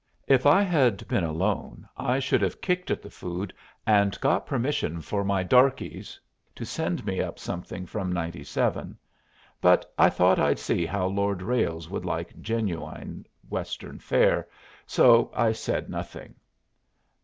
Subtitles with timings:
[0.25, 3.53] If I had been alone, I should have kicked at the food
[3.85, 6.19] and got permission for my darkies
[6.55, 8.97] to send me up something from 97;
[9.61, 14.47] but I thought I'd see how Lord Ralles would like genuine Western fare,
[14.87, 16.33] so I said nothing.